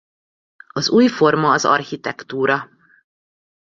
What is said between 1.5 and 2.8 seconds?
az architektúra.